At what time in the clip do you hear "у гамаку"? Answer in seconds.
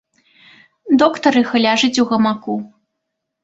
2.07-2.61